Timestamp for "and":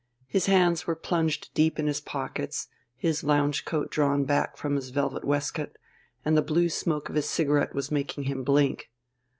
6.25-6.35